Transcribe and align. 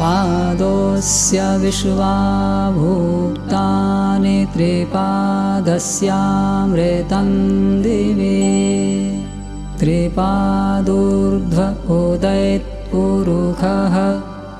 पादोऽस्य 0.00 1.38
विश्वाभूतानि 1.64 1.98
त्रिपादस्यामृतं 4.54 4.88
दिवे 7.82 9.17
त्रिपादूर्ध्व 9.80 11.60
उदयत्पुरुखः 11.96 13.96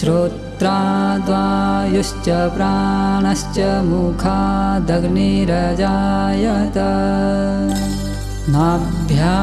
श्रोत्राद्वायुश्च 0.00 2.28
प्राणश्च 2.56 3.58
मुखादग्निरजायत 3.90 6.78
नाभ्या 8.48 9.36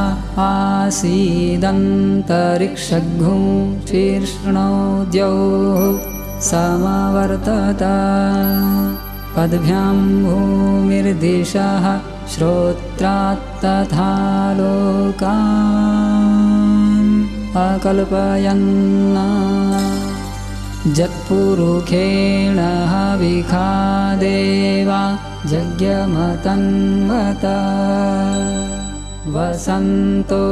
शीर्ष्णोद्योः 3.88 4.52
समवर्तत। 6.42 7.84
पद्भ्यां 9.36 9.96
भूमिर्दिशः 10.24 11.86
श्रोत्रात्तथा 12.28 14.12
लोका 14.54 15.36
अकल्पयन् 17.62 18.68
जत्पुरुखेण 20.94 22.60
हविखा 22.60 23.70
देवा 24.16 25.20
यज्ञमतं 25.46 26.62
वसन्तो 29.30 30.46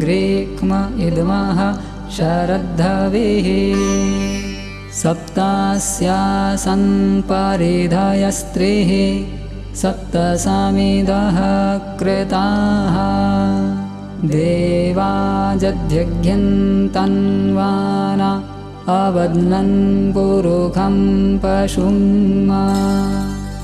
ग्रीक्म 0.00 0.76
इद्मः 1.06 1.60
शरद्धविः 2.16 3.48
सप्तस्यासन् 5.00 6.86
परिधयस्त्रिः 7.30 8.92
सप्तसमिदः 9.82 11.38
कृताः 12.00 12.96
देवाजध्यन्तन्वाना 14.34 15.10
अवद्नन् 19.00 19.74
पुरुखं 20.14 20.96
पशुन् 21.42 22.04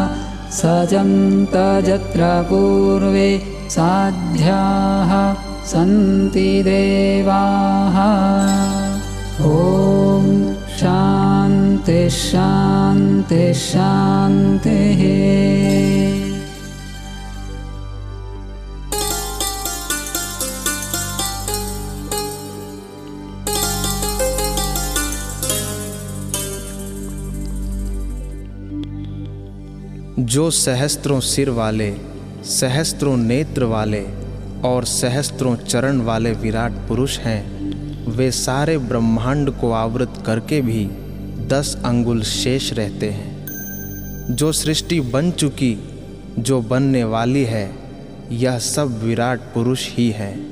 सजन्त 0.59 1.55
यत्र 1.89 2.29
पूर्वे 2.51 3.31
साध्याः 3.75 5.13
सन्ति 5.73 6.51
देवाः। 6.67 7.99
ॐ 9.51 10.25
शान्ति 10.81 12.01
शान्ति 13.21 13.55
शान्तिः 13.55 15.01
जो 30.25 30.51
सहस्त्रों 30.51 31.21
सिर 31.21 31.51
वाले, 31.51 31.97
सहस्त्रों 32.45 33.17
नेत्र 33.17 33.65
वाले 33.65 34.07
और 34.65 34.85
सहस्त्रों 34.85 35.57
चरण 35.57 36.01
वाले 36.01 36.33
विराट 36.33 36.73
पुरुष 36.73 37.19
हैं, 37.19 37.43
वे 38.11 38.31
सारे 38.31 38.79
ब्रह्मांड 38.79 39.51
को 39.51 39.73
आवृत 39.73 40.15
करके 40.27 40.61
भी 40.61 40.91
दस 41.53 41.83
अंगुल 41.85 42.23
शेष 42.23 42.73
रहते 42.73 43.11
हैं। 43.11 43.47
जो 44.31 44.53
सृष्टि 44.53 45.01
बन 45.01 45.31
चुकी, 45.31 45.89
जो 46.39 46.61
बनने 46.61 47.05
वाली 47.05 47.45
है, 47.45 47.75
यह 48.33 48.59
सब 48.59 49.05
विराट 49.05 49.41
पुरुष 49.41 49.89
ही 49.91 50.11
है। 50.11 50.47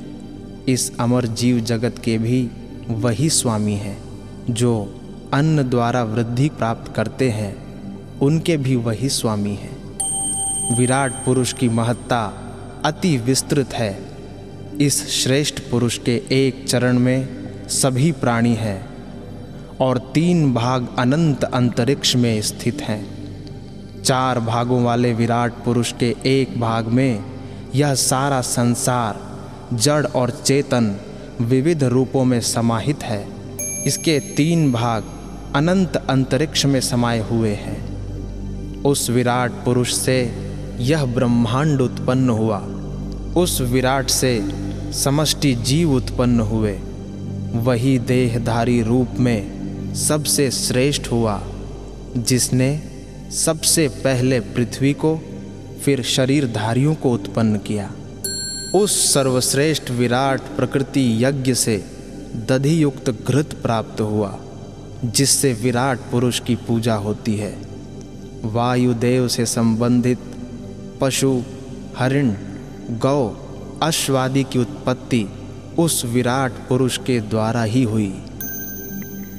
इस 0.68 0.92
अमर 1.00 1.26
जीव 1.26 1.60
जगत 1.60 1.94
के 2.04 2.18
भी 2.18 2.50
वही 2.88 3.30
स्वामी 3.30 3.72
हैं, 3.72 4.02
जो 4.50 5.00
अन्न 5.34 5.70
द्वारा 5.70 6.02
वृद्धि 6.02 6.48
प्राप्त 6.48 6.94
करते 6.94 7.30
हैं, 7.30 7.56
उनके 8.18 8.56
भी 8.56 8.76
वही 8.76 9.08
स्वामी 9.08 9.54
हैं। 9.54 9.98
विराट 10.78 11.12
पुरुष 11.12 11.52
की 11.52 11.68
महत्ता 11.68 12.44
अति 12.84 13.16
विस्तृत 13.16 13.74
है। 13.74 14.08
इस 14.80 15.08
श्रेष्ठ 15.08 15.60
पुरुष 15.70 15.98
के 15.98 16.22
एक 16.32 16.68
चरण 16.68 16.98
में 16.98 17.28
सभी 17.68 18.12
प्राणी 18.12 18.54
हैं। 18.54 18.97
और 19.80 19.98
तीन 19.98 20.54
भाग 20.54 20.88
अनंत 20.98 21.44
अंतरिक्ष 21.44 22.16
में 22.16 22.42
स्थित 22.42 22.80
हैं। 22.80 23.18
चार 24.02 24.40
भागों 24.40 24.84
वाले 24.84 25.12
विराट 25.12 25.52
पुरुष 25.52 25.92
के 25.92 26.16
एक 26.26 26.60
भाग 26.60 26.86
में 26.86 27.24
यह 27.74 27.94
सारा 27.94 28.40
संसार, 28.40 29.20
जड़ 29.76 30.06
और 30.06 30.30
चेतन 30.30 30.96
विविध 31.40 31.84
रूपों 31.84 32.24
में 32.24 32.40
समाहित 32.40 33.02
है। 33.02 33.28
इसके 33.86 34.20
तीन 34.20 34.72
भाग 34.72 35.04
अनंत 35.54 35.96
अंतरिक्ष 35.96 36.66
में 36.66 36.80
समाये 36.80 37.20
हुए 37.20 37.54
हैं। 37.54 37.88
उस 38.82 39.10
विराट 39.10 39.50
पुरुष 39.50 39.94
से 39.94 40.32
यह 40.78 41.04
ब्रह्मांड 41.04 41.80
उत्पन्न 41.80 42.30
हुआ। 42.30 42.58
उस 43.42 43.60
विराट 43.60 44.10
से 44.10 44.48
समष्टि 44.92 45.54
जीव 45.54 45.92
उत्पन्न 45.92 46.40
हुए। 46.40 46.78
वही 47.54 47.98
देहधारी 47.98 48.82
रूप 48.82 49.08
में 49.18 49.57
सबसे 49.94 50.50
श्रेष्ठ 50.50 51.12
हुआ, 51.12 51.42
जिसने 52.16 52.82
सबसे 53.32 53.88
पहले 53.88 54.40
पृथ्वी 54.40 54.92
को, 54.92 55.20
फिर 55.84 56.02
शरीरधारियों 56.02 56.94
को 56.94 57.12
उत्पन्न 57.12 57.56
किया। 57.56 57.90
उस 58.74 59.14
सर्वश्रेष्ठ 59.14 59.90
विराट 59.90 60.40
प्रकृति 60.40 61.24
यज्ञ 61.24 61.54
से 61.54 61.84
दधि 62.48 62.82
युक्त 62.82 63.10
घृत 63.10 63.54
प्राप्त 63.62 64.00
हुआ, 64.00 64.38
जिससे 65.04 65.52
विराट 65.52 65.98
पुरुष 65.98 66.40
की 66.40 66.54
पूजा 66.54 66.94
होती 66.94 67.36
है। 67.36 67.58
वायुदेव 68.44 69.28
से 69.28 69.46
संबंधित 69.46 70.18
पशु, 71.00 71.42
हरिण, 71.98 72.34
गौ, 72.90 73.36
अश्वादि 73.82 74.44
की 74.44 74.58
उत्पत्ति 74.58 75.26
उस 75.78 76.04
विराट 76.04 76.52
पुरुष 76.52 76.98
के 76.98 77.20
द्वारा 77.20 77.62
ही 77.62 77.82
हुई। 77.82 78.22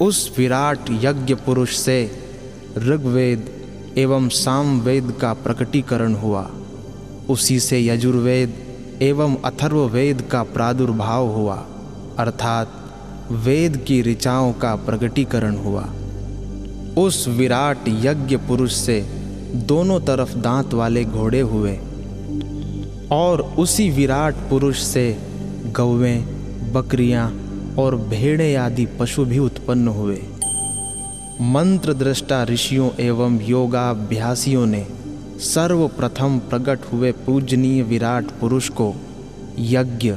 उस 0.02 0.36
विराट 0.38 0.80
यज्ञ 0.90 1.34
पुरुष 1.36 1.78
से 1.78 2.12
ऋग्वेद 2.78 3.50
एवं 3.98 4.30
सामवेद 4.30 5.12
का 5.22 5.34
प्रकटीकरण 5.34 6.14
हुआ। 6.14 6.50
उसी 7.30 7.60
से 7.60 7.86
यजुर्वेद 7.86 8.54
एवं 9.02 9.36
अथर्ववेद 9.46 10.22
का 10.22 10.44
प्रादुर्भाव 10.44 11.28
हुआ, 11.28 11.56
अर्थात 12.20 12.72
वेद 13.32 13.78
की 13.78 14.02
ऋचाओं 14.02 14.54
का 14.54 14.76
प्रकटीकरण 14.76 15.58
हुआ। 15.58 15.90
उस 16.98 17.28
विराट 17.28 17.78
यज्ञ 17.88 18.38
पुरुष 18.38 18.74
से 18.74 19.02
दोनों 19.56 20.00
तरफ़ 20.00 20.38
दांत 20.38 20.74
वाले 20.74 21.04
घोड़े 21.04 21.40
हुए 21.40 21.78
और 23.12 23.42
उसी 23.42 23.90
विराट 23.90 24.36
पुरुष 24.50 24.80
से 24.80 25.18
गौवें, 25.66 26.24
बकरियाँ 26.74 27.49
और 27.80 27.96
भेड़े 28.10 28.56
आदि 28.56 28.86
पशु 29.00 29.26
भी 29.26 29.40
उत्पन्न 29.40 29.88
हुए। 29.88 30.22
मंत्र 31.42 31.94
दृष्टा 31.94 32.44
ऋषियों 32.44 32.90
एवं 33.00 33.40
योगाभ्यासियों 33.42 34.66
ने 34.66 34.86
सर्वप्रथम 35.44 36.40
प्रकट 36.50 36.80
हुए 36.94 37.12
पूजनीय 37.26 37.82
विराट 37.84 38.32
पुरुष 38.40 38.70
को 38.70 38.94
यज्ञ, 39.60 40.14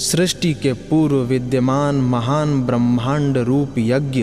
सृष्टि 0.00 0.52
के 0.54 0.72
पूर्व 0.72 1.16
विद्यमान 1.24 1.94
महान 1.94 2.62
ब्रह्मांड 2.62 3.38
रूप 3.38 3.78
यज्ञ 3.78 4.22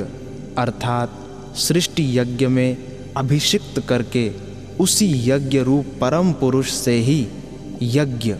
अर्थात 0.57 1.17
सृष्टि 1.55 2.07
यज्ञ 2.19 2.47
में 2.47 2.77
अभिषिक्त 3.17 3.79
करके 3.79 4.31
उसी 4.79 5.09
यज्ञ 5.29 5.59
रूप 5.59 5.85
परम 6.01 6.31
पुरुष 6.33 6.71
से 6.71 6.95
ही 6.99 7.27
यज्ञ 7.81 8.35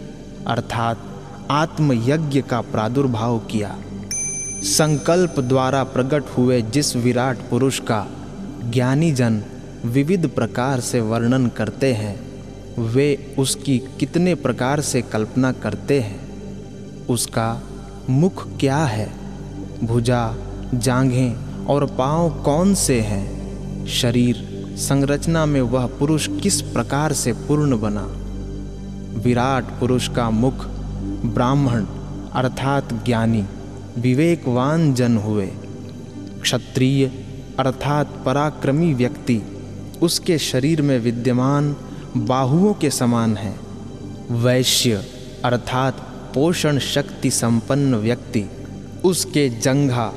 अर्थात 0.47 1.03
आत्म 1.51 1.94
यज्ञ 2.07 2.41
का 2.41 2.61
प्रादुर्भाव 2.61 3.38
किया। 3.51 3.75
संकल्प 4.63 5.39
द्वारा 5.39 5.83
प्रकट 5.83 6.24
हुए 6.38 6.62
जिस 6.62 6.95
विराट 6.95 7.38
पुरुष 7.50 7.80
का 7.80 8.07
ज्ञानी 8.64 9.11
जन 9.11 9.42
विविध 9.85 10.28
प्रकार 10.28 10.80
से 10.80 11.02
वर्णन 11.02 11.47
करते 11.47 11.94
हैं, 11.94 12.16
वे 12.80 13.35
उसकी 13.40 13.78
कितने 13.99 14.35
प्रकार 14.35 14.81
से 14.81 15.02
कल्पना 15.02 15.52
करते 15.52 15.99
हैं, 15.99 16.19
उसका 17.06 17.61
मुख 18.09 18.47
क्या 18.59 18.78
है, 18.78 19.09
भुजा, 19.83 20.35
जांघें 20.73 21.66
और 21.66 21.85
पाँव 21.85 22.44
कौन 22.44 22.73
से 22.76 22.99
हैं, 23.02 23.85
शरीर 23.87 24.45
संरचना 24.78 25.45
में 25.45 25.61
वह 25.61 25.85
पुरुष 25.87 26.28
किस 26.42 26.61
प्रकार 26.61 27.14
से 27.14 27.33
पूर्ण 27.33 27.80
बना, 27.80 28.07
विराट 29.19 29.64
पुरुष 29.64 30.07
का 30.07 30.30
मुख 30.30 30.66
ब्राह्मण 31.26 31.85
अर्थात 32.33 32.94
ज्ञानी। 33.06 33.45
विवेकवान 33.97 34.94
जन 34.94 35.18
हुए। 35.18 35.47
क्षत्रिय 36.42 37.11
अर्थात 37.59 38.23
पराक्रमी 38.25 38.94
व्यक्ति, 38.94 39.42
उसके 40.01 40.37
शरीर 40.37 40.81
में 40.81 40.99
विद्यमान 40.99 41.75
बाहुओं 42.18 42.73
के 42.73 42.89
समान 42.89 43.37
है। 43.37 43.56
वैश्य 44.31 45.06
अर्थात 45.45 45.94
पोषण 46.33 46.80
शक्ति 46.80 47.31
संपन्न 47.31 47.95
व्यक्ति, 47.95 48.45
उसके 49.06 49.49
जंघा 49.49 50.13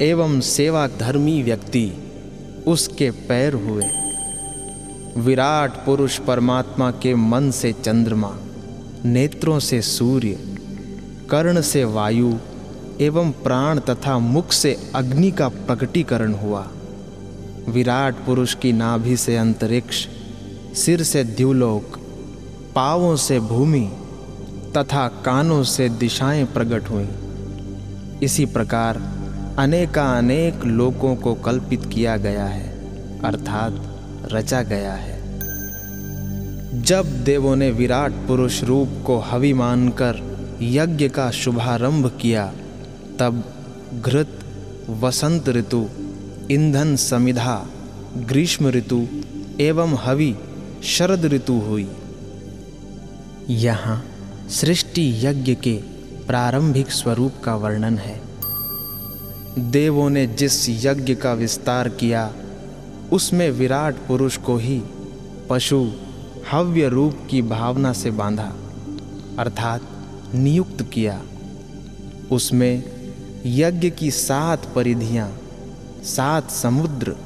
एवं 0.00 0.40
सेवा 0.40 0.86
धर्मी 0.86 1.42
व्यक्ति, 1.42 1.92
उसके 2.66 3.10
पैर 3.10 3.52
हुए। 3.54 3.84
विराट 5.16 5.70
पुरुष 5.70 6.18
परमात्मा 6.18 6.90
के 6.90 7.14
मन 7.14 7.50
से 7.50 7.72
चंद्रमा, 7.72 8.36
नेत्रों 9.04 9.58
से 9.58 9.82
सूर्य, 9.82 10.38
कर्ण 11.30 11.60
से 11.60 11.84
वायु 11.84 12.32
एवं 13.00 13.30
प्राण 13.30 13.80
तथा 13.80 14.18
मुख 14.18 14.52
से 14.52 14.90
अग्नि 14.94 15.30
का 15.30 15.48
प्रकटीकरण 15.48 16.32
हुआ। 16.32 16.68
विराट 17.68 18.14
पुरुष 18.14 18.54
की 18.54 18.72
नाभि 18.72 19.16
से 19.16 19.36
अंतरिक्ष, 19.36 20.06
सिर 20.74 21.02
से 21.02 21.24
द्युलोक, 21.24 21.98
पावों 22.74 23.16
से 23.16 23.40
भूमि 23.40 23.92
तथा 24.76 25.08
कानों 25.08 25.62
से 25.62 25.88
दिशाएँ 25.88 26.44
प्रकट 26.44 26.90
हुई। 26.90 27.08
इसी 28.22 28.46
प्रकार 28.46 29.02
अनेकानेक 29.58 30.64
लोकों 30.64 31.16
को 31.16 31.34
कल्पित 31.34 31.84
किया 31.92 32.16
गया 32.16 32.44
है, 32.44 32.68
अर्थात 33.20 33.98
रचा 34.32 34.62
गया 34.62 34.92
है। 34.92 35.14
जब 36.82 37.24
देवों 37.24 37.56
ने 37.56 37.70
विराट 37.70 38.12
पुरुष 38.12 38.64
रूप 38.64 38.88
को 39.06 39.18
हवि 39.18 39.52
मानकर 39.52 40.34
यज्ञ 40.62 41.08
का 41.08 41.30
शुभारंभ 41.30 42.18
किया 42.20 42.52
तब 43.18 43.44
घृत 44.06 44.38
वसंत 44.90 45.48
ऋतु, 45.48 45.88
ईंधन 46.50 46.96
समिधा, 46.96 47.66
ग्रीष्म 48.16 48.68
ऋतु 48.68 49.06
एवं 49.60 49.94
हवि 49.94 50.36
शरद 50.84 51.24
ऋतु 51.24 51.52
हुई। 51.52 51.90
यहाँ 53.50 54.04
सृष्टि 54.48 55.26
यज्ञ 55.26 55.54
के 55.54 55.76
प्रारंभिक 56.26 56.90
स्वरूप 56.90 57.32
का 57.44 57.54
वर्णन 57.54 57.98
है। 57.98 58.20
देवों 59.58 60.10
ने 60.10 60.26
जिस 60.26 60.68
यज्ञ 60.68 61.14
का 61.14 61.32
विस्तार 61.32 61.88
किया, 61.88 62.32
उसमें 63.12 63.50
विराट 63.50 63.94
पुरुष 63.94 64.36
को 64.36 64.56
ही 64.56 64.82
पशु 65.50 65.92
हव्य 66.52 66.88
रूप 66.88 67.18
की 67.30 67.42
भावना 67.42 67.92
से 67.92 68.10
बांधा, 68.10 68.52
अर्थात 69.38 69.82
नियुक्त 70.34 70.82
किया। 70.92 71.22
उसमें 72.32 72.93
यज्ञ 73.46 73.90
की 73.90 74.10
सात 74.10 74.72
परिधियाँ, 74.74 75.38
सात 76.02 76.50
समुद्र 76.50 77.16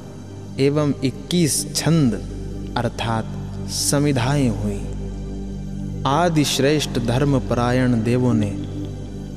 एवं 0.59 0.93
इक्कीस 1.03 1.75
छंद 1.75 2.13
अर्थात 2.77 3.25
समिधाएँ 3.69 4.49
हुई। 4.49 4.79
आदि 6.07 6.43
श्रेष्ठ 6.43 6.89
धर्मपरायण 6.89 8.03
देवों 8.03 8.33
ने 8.33 8.69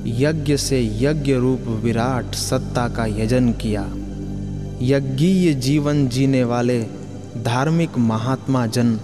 यज्ञ 0.05 0.57
से 0.57 0.97
यज्ञ 1.01 1.33
रूप 1.33 1.59
विराट 1.59 2.35
सत्ता 2.35 2.89
का 2.89 3.05
यजन 3.05 3.51
किया। 3.51 3.83
यज्ञीय 4.81 5.53
जीवन 5.53 6.07
जीने 6.07 6.43
वाले 6.43 6.81
धार्मिक 7.43 7.97
महात्मा 7.97 8.67
जन 8.67 8.95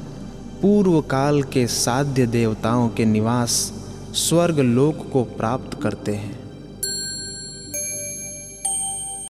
पूर्व 0.62 1.02
काल 1.02 1.44
के 1.44 1.68
साध्य 1.68 2.26
देवताओं 2.26 2.90
के 2.90 3.06
निवास 3.06 3.74
स्वर्ग 4.14 4.60
लोक 4.60 5.10
को 5.14 5.24
प्राप्त 5.24 5.82
करते 5.82 6.16
हैं। 6.16 6.39